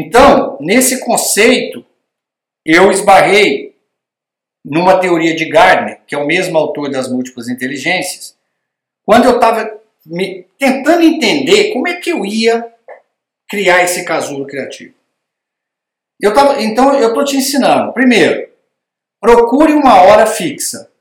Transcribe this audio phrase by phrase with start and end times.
[0.00, 1.84] Então, nesse conceito,
[2.64, 3.76] eu esbarrei
[4.64, 8.38] numa teoria de Gardner, que é o mesmo autor das múltiplas inteligências,
[9.04, 9.76] quando eu estava
[10.56, 12.72] tentando entender como é que eu ia
[13.50, 14.94] criar esse casulo criativo.
[16.20, 17.92] Eu tava, então, eu estou te ensinando.
[17.92, 18.48] Primeiro,
[19.20, 20.92] procure uma hora fixa.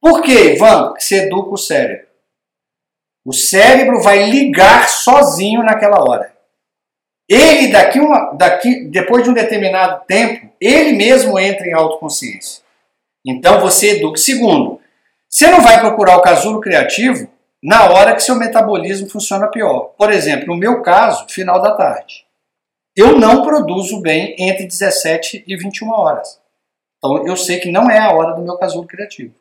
[0.00, 0.94] Por quê, Ivan?
[0.98, 2.08] Você educa o cérebro.
[3.24, 6.29] O cérebro vai ligar sozinho naquela hora.
[7.30, 12.60] Ele, daqui, uma, daqui, depois de um determinado tempo, ele mesmo entra em autoconsciência.
[13.24, 14.18] Então você educa.
[14.18, 14.80] Segundo,
[15.28, 17.28] você não vai procurar o casulo criativo
[17.62, 19.94] na hora que seu metabolismo funciona pior.
[19.96, 22.26] Por exemplo, no meu caso, final da tarde.
[22.96, 26.40] Eu não produzo bem entre 17 e 21 horas.
[26.98, 29.32] Então eu sei que não é a hora do meu casulo criativo.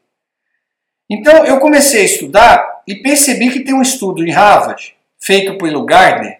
[1.09, 5.85] Então eu comecei a estudar e percebi que tem um estudo em Harvard, feito pelo
[5.85, 6.39] Gardner,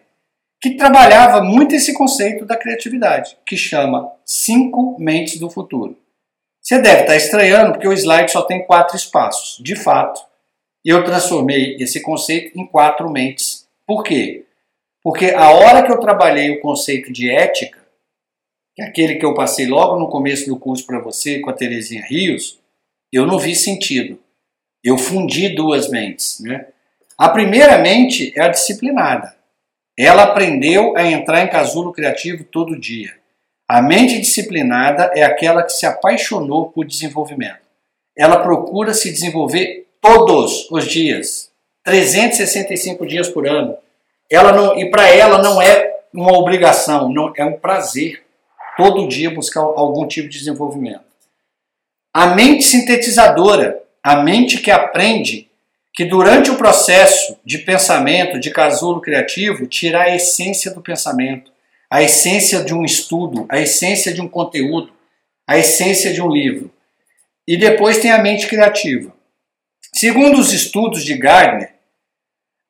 [0.61, 5.97] que trabalhava muito esse conceito da criatividade, que chama Cinco Mentes do Futuro.
[6.61, 9.63] Você deve estar estranhando porque o slide só tem quatro espaços.
[9.63, 10.21] De fato,
[10.83, 13.67] eu transformei esse conceito em quatro mentes.
[13.87, 14.45] Por quê?
[15.01, 17.79] Porque a hora que eu trabalhei o conceito de ética,
[18.75, 21.53] que é aquele que eu passei logo no começo do curso para você com a
[21.53, 22.59] Terezinha Rios,
[23.11, 24.19] eu não vi sentido.
[24.83, 26.39] Eu fundi duas mentes.
[26.41, 26.67] Né?
[27.17, 29.38] A primeira mente é a disciplinada.
[29.99, 33.13] Ela aprendeu a entrar em casulo criativo todo dia.
[33.67, 37.59] A mente disciplinada é aquela que se apaixonou por desenvolvimento.
[38.17, 41.51] Ela procura se desenvolver todos os dias,
[41.83, 43.75] 365 dias por ano.
[44.31, 48.23] Ela não, e para ela não é uma obrigação, não é um prazer
[48.77, 51.03] todo dia buscar algum tipo de desenvolvimento.
[52.13, 55.48] A mente sintetizadora, a mente que aprende
[55.99, 61.51] que durante o processo de pensamento, de casulo criativo, tirar a essência do pensamento,
[61.91, 64.93] a essência de um estudo, a essência de um conteúdo,
[65.45, 66.71] a essência de um livro.
[67.45, 69.13] E depois tem a mente criativa.
[69.93, 71.73] Segundo os estudos de Gardner,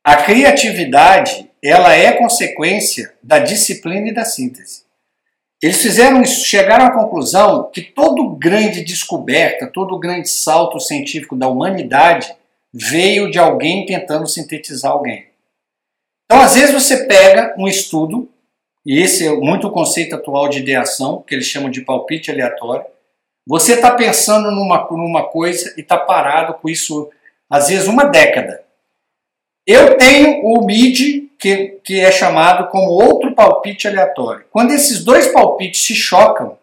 [0.04, 4.86] a criatividade ela é consequência da disciplina e da síntese.
[5.62, 11.48] Eles fizeram isso, chegaram à conclusão que todo grande descoberta, todo grande salto científico da
[11.48, 12.39] humanidade
[12.74, 15.28] veio de alguém tentando sintetizar alguém.
[16.26, 18.30] Então, às vezes, você pega um estudo,
[18.86, 22.86] e esse é muito o conceito atual de ideação, que eles chamam de palpite aleatório.
[23.48, 27.10] Você está pensando numa, numa coisa e está parado com isso,
[27.50, 28.64] às vezes, uma década.
[29.66, 34.46] Eu tenho o MIDI, que, que é chamado como outro palpite aleatório.
[34.52, 36.58] Quando esses dois palpites se chocam,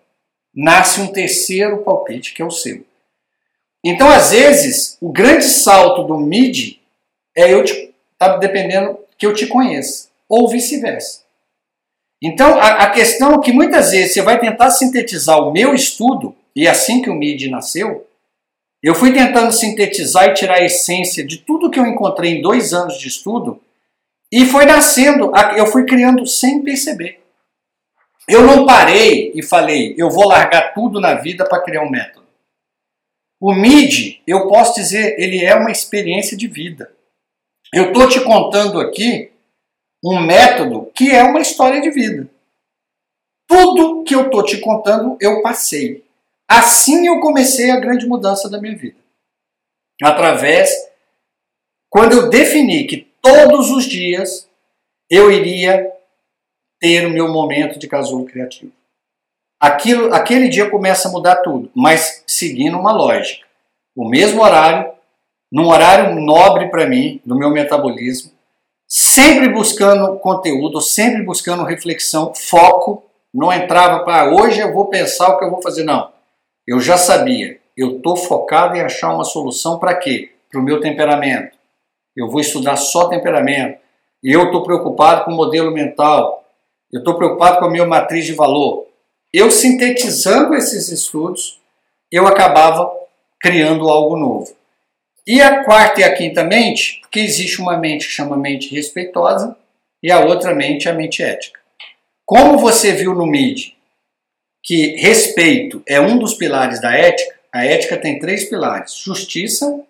[0.54, 2.84] nasce um terceiro palpite, que é o seu.
[3.88, 6.78] Então, às vezes, o grande salto do mid
[7.36, 11.22] é eu te, tá dependendo que eu te conheça, ou vice-versa.
[12.20, 16.34] Então, a, a, questão é que muitas vezes você vai tentar sintetizar o meu estudo,
[16.56, 18.04] e assim que o mid nasceu,
[18.82, 22.72] eu fui tentando sintetizar e tirar a essência de tudo que eu encontrei em dois
[22.72, 23.62] anos de estudo,
[24.32, 27.20] e foi nascendo, eu fui criando sem perceber.
[28.26, 32.25] Eu não parei e falei, eu vou largar tudo na vida para criar um método.
[33.40, 36.90] O MID, eu posso dizer, ele é uma experiência de vida.
[37.72, 39.30] Eu estou te contando aqui
[40.02, 42.28] um método que é uma história de vida.
[43.46, 46.04] Tudo que eu estou te contando, eu passei.
[46.48, 48.98] Assim eu comecei a grande mudança da minha vida.
[50.02, 50.70] Através,
[51.90, 54.48] quando eu defini que todos os dias
[55.10, 55.92] eu iria
[56.78, 58.75] ter o meu momento de casulo criativo
[59.66, 63.46] aquilo, aquele dia começa a mudar tudo, mas seguindo uma lógica.
[63.94, 64.90] O mesmo horário,
[65.50, 68.32] num horário nobre para mim, do meu metabolismo,
[68.86, 73.04] sempre buscando conteúdo, sempre buscando reflexão, foco.
[73.32, 76.10] Não entrava para hoje eu vou pensar o que eu vou fazer, não.
[76.66, 77.58] Eu já sabia.
[77.76, 80.32] Eu estou focado em achar uma solução para quê?
[80.50, 81.56] Para o meu temperamento.
[82.16, 83.78] Eu vou estudar só temperamento.
[84.22, 86.44] Eu estou preocupado com o modelo mental.
[86.90, 88.86] Eu estou preocupado com a minha matriz de valor
[89.32, 91.60] eu sintetizando esses estudos,
[92.10, 92.90] eu acabava
[93.40, 94.56] criando algo novo.
[95.26, 99.56] E a quarta e a quinta mente, porque existe uma mente que chama mente respeitosa
[100.02, 101.60] e a outra mente a mente ética.
[102.24, 103.76] Como você viu no MID
[104.62, 109.80] que respeito é um dos pilares da ética, a ética tem três pilares: justiça,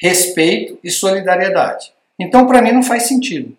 [0.00, 1.92] respeito e solidariedade.
[2.18, 3.56] Então, para mim, não faz sentido.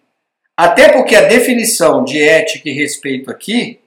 [0.56, 3.80] Até porque a definição de ética e respeito aqui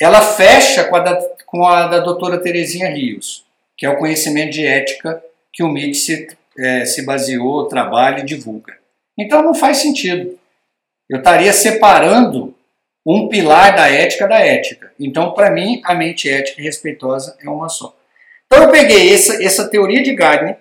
[0.00, 1.16] ela fecha com a da,
[1.46, 3.44] com a da doutora Terezinha Rios,
[3.76, 5.22] que é o conhecimento de ética
[5.52, 6.28] que o MIT se,
[6.58, 8.76] é, se baseou, trabalha e divulga.
[9.18, 10.38] Então não faz sentido.
[11.08, 12.54] Eu estaria separando
[13.06, 14.92] um pilar da ética da ética.
[14.98, 17.96] Então, para mim, a mente ética e respeitosa é uma só.
[18.46, 20.58] Então, eu peguei essa, essa teoria de Gardner,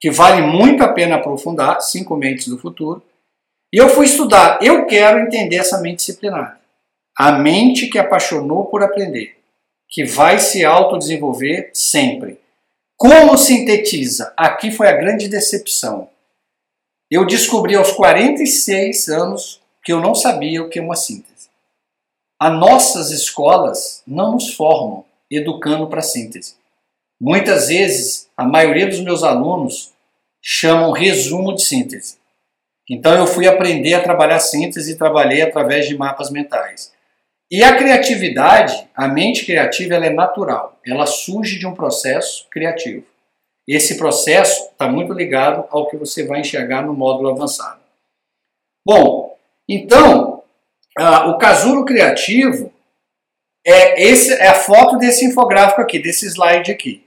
[0.00, 3.02] que vale muito a pena aprofundar, Cinco Mentes do Futuro,
[3.70, 4.58] e eu fui estudar.
[4.62, 6.58] Eu quero entender essa mente disciplinada.
[7.16, 9.36] A mente que apaixonou por aprender,
[9.88, 12.40] que vai se autodesenvolver sempre.
[12.96, 14.32] Como sintetiza?
[14.36, 16.08] Aqui foi a grande decepção.
[17.08, 21.48] Eu descobri aos 46 anos que eu não sabia o que é uma síntese.
[22.40, 26.56] As nossas escolas não nos formam educando para síntese.
[27.20, 29.92] Muitas vezes, a maioria dos meus alunos
[30.42, 32.16] chamam resumo de síntese.
[32.90, 36.92] Então eu fui aprender a trabalhar síntese e trabalhei através de mapas mentais.
[37.50, 40.78] E a criatividade, a mente criativa, ela é natural.
[40.86, 43.04] Ela surge de um processo criativo.
[43.66, 47.80] Esse processo está muito ligado ao que você vai enxergar no módulo avançado.
[48.86, 49.36] Bom,
[49.68, 50.42] então,
[50.98, 52.72] uh, o casulo criativo
[53.66, 57.06] é, esse, é a foto desse infográfico aqui, desse slide aqui.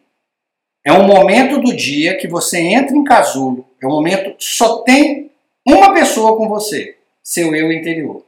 [0.83, 5.29] É um momento do dia que você entra em casulo, é um momento só tem
[5.65, 8.25] uma pessoa com você, seu eu interior.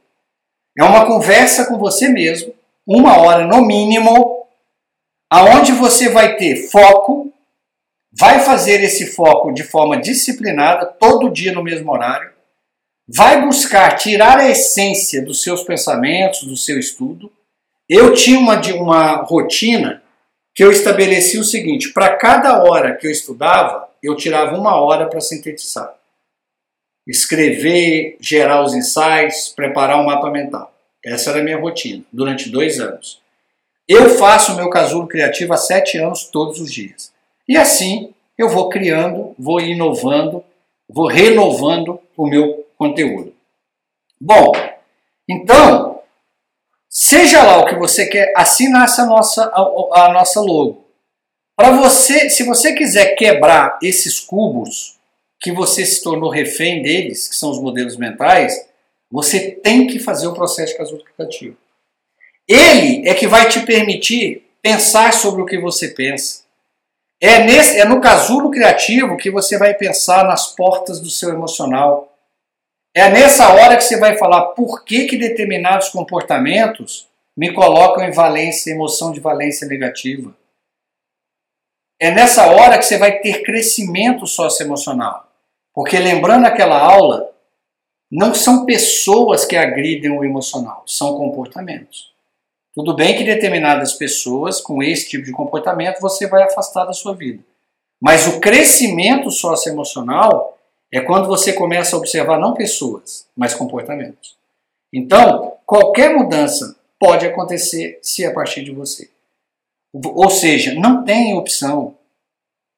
[0.80, 2.54] É uma conversa com você mesmo,
[2.86, 4.46] uma hora no mínimo,
[5.28, 7.30] aonde você vai ter foco,
[8.10, 12.32] vai fazer esse foco de forma disciplinada, todo dia no mesmo horário,
[13.06, 17.30] vai buscar tirar a essência dos seus pensamentos, do seu estudo.
[17.86, 20.02] Eu tinha uma, uma rotina
[20.54, 25.06] que eu estabeleci o seguinte: para cada hora que eu estudava, eu tirava uma hora
[25.06, 25.99] para sintetizar
[27.10, 30.72] escrever, gerar os insights, preparar um mapa mental.
[31.04, 33.20] Essa era a minha rotina durante dois anos.
[33.88, 37.12] Eu faço o meu casulo criativo há sete anos todos os dias.
[37.48, 40.44] E assim eu vou criando, vou inovando,
[40.88, 43.34] vou renovando o meu conteúdo.
[44.20, 44.52] Bom,
[45.28, 46.00] então,
[46.88, 50.86] seja lá o que você quer, assina essa nossa, a, a nossa logo.
[51.56, 54.99] Para você, se você quiser quebrar esses cubos,
[55.40, 58.68] que você se tornou refém deles, que são os modelos mentais,
[59.10, 60.76] você tem que fazer o processo
[61.16, 61.56] criativo.
[62.46, 66.42] Ele é que vai te permitir pensar sobre o que você pensa.
[67.20, 72.16] É, nesse, é no casulo criativo que você vai pensar nas portas do seu emocional.
[72.94, 78.10] É nessa hora que você vai falar por que, que determinados comportamentos me colocam em
[78.10, 80.34] valência, emoção de valência negativa.
[82.00, 85.29] É nessa hora que você vai ter crescimento socioemocional.
[85.74, 87.30] Porque lembrando aquela aula,
[88.10, 92.10] não são pessoas que agridem o emocional, são comportamentos.
[92.74, 97.14] Tudo bem que determinadas pessoas com esse tipo de comportamento você vai afastar da sua
[97.14, 97.42] vida.
[98.00, 100.58] Mas o crescimento socioemocional
[100.92, 104.36] é quando você começa a observar não pessoas, mas comportamentos.
[104.92, 109.08] Então, qualquer mudança pode acontecer se a partir de você.
[109.92, 111.96] Ou seja, não tem opção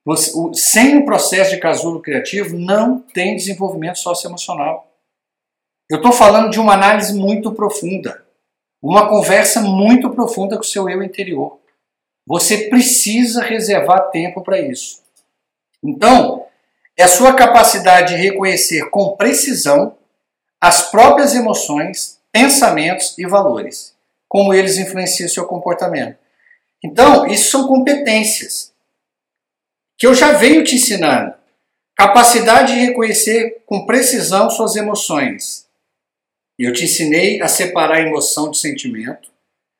[0.04, 4.88] você, o, sem o processo de casulo criativo, não tem desenvolvimento socioemocional.
[5.88, 8.24] Eu estou falando de uma análise muito profunda,
[8.82, 11.58] uma conversa muito profunda com o seu eu interior.
[12.26, 15.02] Você precisa reservar tempo para isso.
[15.82, 16.46] Então,
[16.96, 19.96] é a sua capacidade de reconhecer com precisão
[20.60, 23.94] as próprias emoções, pensamentos e valores,
[24.28, 26.16] como eles influenciam seu comportamento.
[26.84, 28.71] Então, isso são competências
[30.02, 31.32] que eu já venho te ensinando.
[31.96, 35.68] Capacidade de reconhecer com precisão suas emoções.
[36.58, 39.30] Eu te ensinei a separar emoção de sentimento,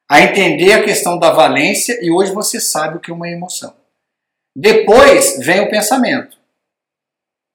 [0.09, 3.75] a entender a questão da valência e hoje você sabe o que é uma emoção.
[4.55, 6.39] Depois vem o pensamento.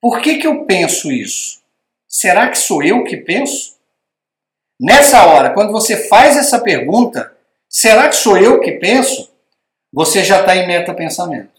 [0.02, 1.62] Por que, que eu penso isso?
[2.06, 3.78] Será que sou eu que penso?
[4.78, 7.34] Nessa hora, quando você faz essa pergunta,
[7.70, 9.32] será que sou eu que penso?
[9.94, 11.57] Você já está em meta-pensamento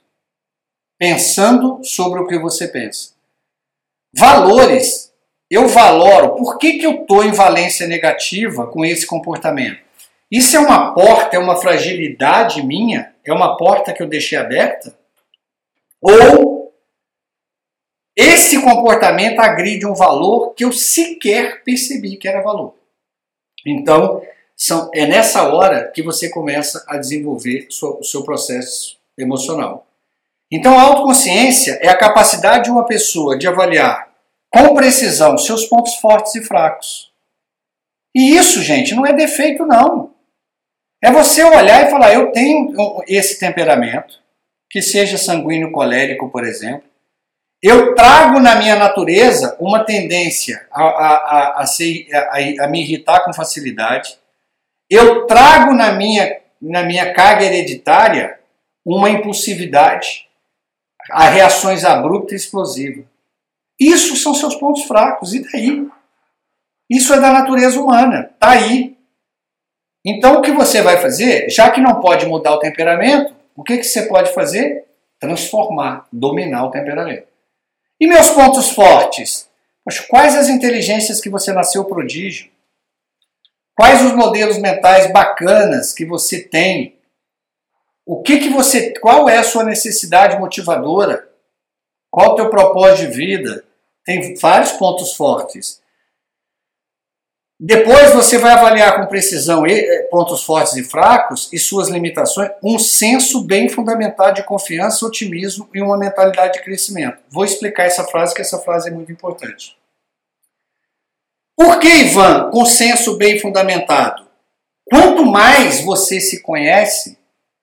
[0.99, 3.13] pensando sobre o que você pensa.
[4.15, 5.13] Valores.
[5.51, 6.35] Eu valoro.
[6.35, 9.81] Por que, que eu estou em valência negativa com esse comportamento?
[10.31, 13.15] Isso é uma porta, é uma fragilidade minha?
[13.25, 14.95] É uma porta que eu deixei aberta?
[16.03, 16.75] Ou
[18.15, 22.75] esse comportamento agride um valor que eu sequer percebi que era valor?
[23.67, 24.23] Então,
[24.57, 29.88] são, é nessa hora que você começa a desenvolver o seu processo emocional.
[30.51, 34.09] Então, a autoconsciência é a capacidade de uma pessoa de avaliar
[34.51, 37.13] com precisão seus pontos fortes e fracos.
[38.15, 40.15] E isso, gente, não é defeito, não.
[41.03, 42.75] É você olhar e falar: eu tenho
[43.07, 44.19] esse temperamento,
[44.71, 46.89] que seja sanguíneo colérico, por exemplo.
[47.63, 52.07] Eu trago na minha natureza uma tendência a, a, a, ser,
[52.61, 54.17] a me irritar com facilidade.
[54.89, 58.39] eu trago na minha, na minha carga hereditária
[58.87, 60.28] uma impulsividade,
[61.11, 63.05] a reações abruptas e explosivas.
[63.79, 65.87] Isso são seus pontos fracos, e daí?
[66.91, 68.97] Isso é da natureza humana, tá aí.
[70.05, 73.77] Então o que você vai fazer, já que não pode mudar o temperamento, o que,
[73.77, 74.85] que você pode fazer?
[75.21, 77.27] Transformar, dominar o temperamento.
[78.01, 79.49] E meus pontos fortes?
[79.85, 82.51] Poxa, quais as inteligências que você nasceu prodígio?
[83.77, 86.98] Quais os modelos mentais bacanas que você tem?
[88.09, 91.29] O que que você, qual é a sua necessidade motivadora?
[92.11, 93.67] Qual o teu propósito de vida?
[94.03, 95.83] Tem vários pontos fortes.
[97.61, 102.79] Depois você vai avaliar com precisão eh, pontos fortes e fracos e suas limitações, um
[102.79, 107.19] senso bem fundamentado de confiança, otimismo e uma mentalidade de crescimento.
[107.29, 109.77] Vou explicar essa frase, que essa frase é muito importante.
[111.55, 114.27] Por que, Ivan, com senso bem fundamentado?
[114.89, 117.18] Quanto mais você se conhece,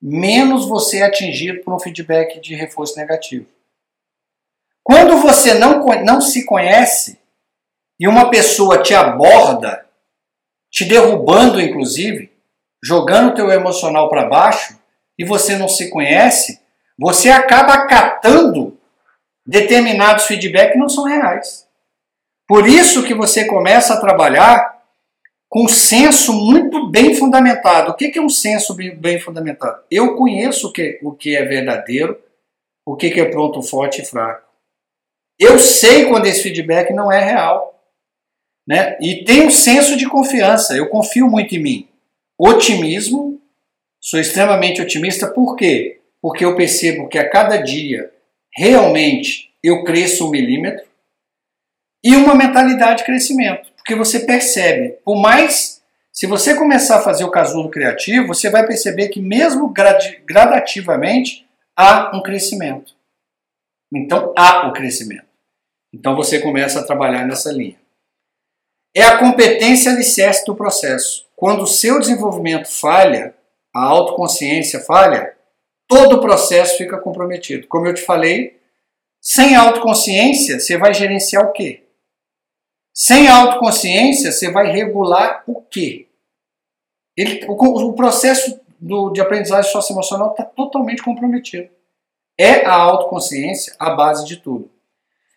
[0.08, 3.46] menos você é atingido por um feedback de reforço negativo.
[4.84, 7.18] Quando você não, não se conhece
[7.98, 9.86] e uma pessoa te aborda
[10.70, 12.30] te derrubando, inclusive,
[12.84, 14.78] jogando teu emocional para baixo,
[15.18, 16.60] e você não se conhece,
[16.98, 18.78] você acaba catando
[19.46, 21.66] determinados feedbacks que não são reais.
[22.46, 24.75] Por isso que você começa a trabalhar
[25.48, 27.90] com um senso muito bem fundamentado.
[27.90, 29.82] O que é um senso bem fundamentado?
[29.90, 32.20] Eu conheço o que, o que é verdadeiro,
[32.84, 34.46] o que é pronto, forte e fraco.
[35.38, 37.74] Eu sei quando esse feedback não é real.
[38.66, 38.96] Né?
[39.00, 40.76] E tem um senso de confiança.
[40.76, 41.88] Eu confio muito em mim.
[42.38, 43.40] Otimismo,
[44.00, 46.00] sou extremamente otimista, por quê?
[46.20, 48.12] Porque eu percebo que a cada dia
[48.54, 50.84] realmente eu cresço um milímetro
[52.02, 53.70] e uma mentalidade de crescimento.
[53.86, 55.80] Porque você percebe, por mais.
[56.12, 59.72] Se você começar a fazer o casulo criativo, você vai perceber que, mesmo
[60.24, 62.96] gradativamente, há um crescimento.
[63.94, 65.26] Então, há o crescimento.
[65.94, 67.78] Então, você começa a trabalhar nessa linha.
[68.92, 71.28] É a competência alicerce do processo.
[71.36, 73.36] Quando o seu desenvolvimento falha,
[73.72, 75.36] a autoconsciência falha,
[75.86, 77.68] todo o processo fica comprometido.
[77.68, 78.58] Como eu te falei,
[79.20, 81.85] sem autoconsciência, você vai gerenciar o quê?
[82.98, 86.08] Sem autoconsciência, você vai regular o quê?
[87.14, 91.68] Ele, o, o processo do, de aprendizagem socioemocional está totalmente comprometido.
[92.38, 94.70] É a autoconsciência a base de tudo.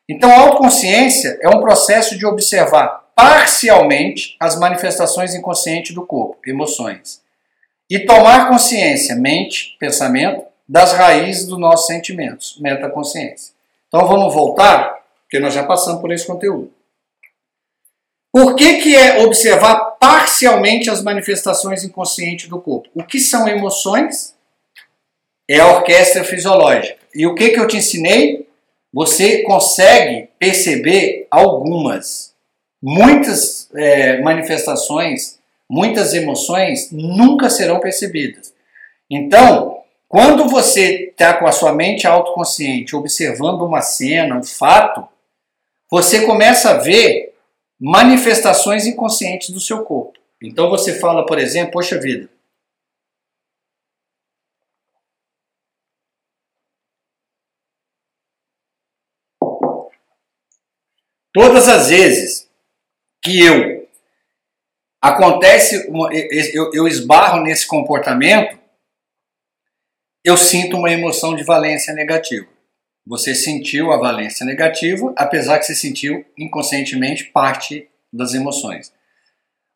[0.07, 7.21] Então, a autoconsciência é um processo de observar parcialmente as manifestações inconscientes do corpo, emoções,
[7.89, 13.53] e tomar consciência, mente, pensamento, das raízes dos nossos sentimentos, metaconsciência.
[13.89, 16.78] Então vamos voltar, porque nós já passamos por esse conteúdo.
[18.31, 22.89] Por que, que é observar parcialmente as manifestações inconscientes do corpo?
[22.93, 24.35] O que são emoções?
[25.49, 26.99] É a orquestra fisiológica.
[27.13, 28.47] E o que, que eu te ensinei?
[28.93, 32.35] Você consegue perceber algumas
[32.81, 38.53] muitas é, manifestações, muitas emoções nunca serão percebidas.
[39.09, 45.07] Então, quando você está com a sua mente autoconsciente observando uma cena, um fato,
[45.89, 47.35] você começa a ver
[47.79, 50.19] manifestações inconscientes do seu corpo.
[50.41, 52.29] Então você fala, por exemplo, poxa vida,
[61.31, 62.49] Todas as vezes
[63.23, 63.87] que eu
[65.01, 65.87] acontece,
[66.73, 68.59] eu, esbarro nesse comportamento,
[70.23, 72.47] eu sinto uma emoção de valência negativa.
[73.05, 78.93] Você sentiu a valência negativa, apesar que você sentiu inconscientemente parte das emoções.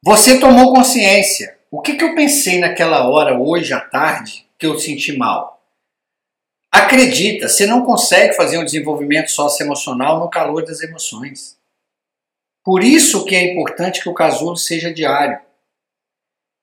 [0.03, 1.57] Você tomou consciência.
[1.71, 5.63] O que, que eu pensei naquela hora, hoje à tarde, que eu senti mal?
[6.71, 11.57] Acredita, você não consegue fazer um desenvolvimento socioemocional no calor das emoções.
[12.63, 15.39] Por isso que é importante que o casulo seja diário.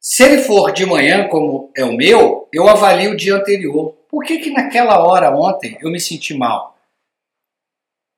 [0.01, 3.97] Se ele for de manhã, como é o meu, eu avalio o dia anterior.
[4.11, 6.77] Por que, que naquela hora ontem eu me senti mal?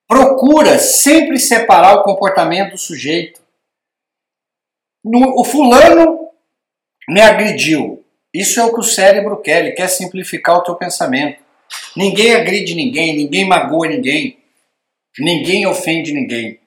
[0.09, 3.41] Procura sempre separar o comportamento do sujeito.
[5.05, 6.31] No, o fulano
[7.09, 8.05] me agrediu.
[8.33, 11.43] Isso é o que o cérebro quer, ele quer simplificar o teu pensamento.
[11.95, 14.39] Ninguém agride ninguém, ninguém magoa ninguém,
[15.19, 16.61] ninguém ofende ninguém.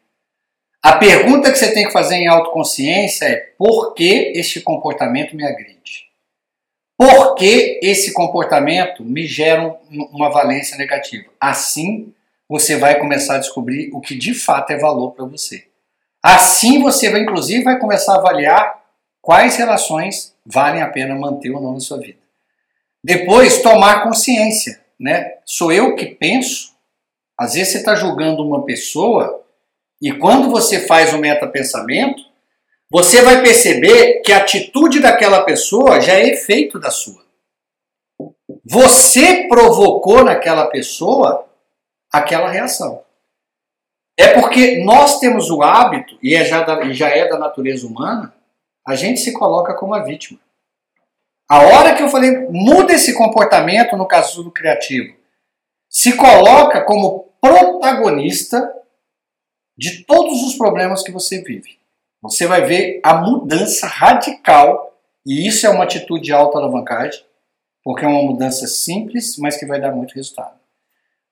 [0.84, 5.44] A pergunta que você tem que fazer em autoconsciência é: por que este comportamento me
[5.44, 6.05] agride?
[6.98, 9.76] Por que esse comportamento me gera
[10.12, 11.26] uma valência negativa?
[11.40, 12.14] Assim,
[12.48, 15.68] você vai começar a descobrir o que de fato é valor para você.
[16.24, 18.82] Assim, você vai, inclusive, vai começar a avaliar
[19.22, 22.20] quais relações valem a pena manter ou não na sua vida.
[23.04, 24.82] Depois, tomar consciência.
[25.00, 25.34] Né?
[25.46, 26.74] Sou eu que penso?
[27.38, 29.44] Às vezes você está julgando uma pessoa
[30.02, 32.24] e quando você faz o metapensamento,
[32.92, 37.26] você vai perceber que a atitude daquela pessoa já é efeito da sua.
[38.64, 41.48] Você provocou naquela pessoa
[42.12, 43.04] aquela reação.
[44.18, 48.34] É porque nós temos o hábito, e é já, da, já é da natureza humana,
[48.88, 50.40] a gente se coloca como a vítima.
[51.50, 55.16] A hora que eu falei, muda esse comportamento no caso do criativo,
[55.90, 58.74] se coloca como protagonista
[59.78, 61.78] de todos os problemas que você vive.
[62.30, 64.94] Você vai ver a mudança radical,
[65.26, 67.24] e isso é uma atitude de alta alavancagem,
[67.84, 70.56] porque é uma mudança simples, mas que vai dar muito resultado.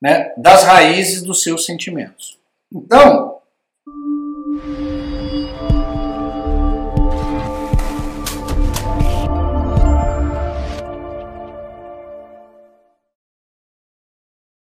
[0.02, 0.34] Né?
[0.38, 2.38] Das raízes dos seus sentimentos.
[2.72, 3.40] Então,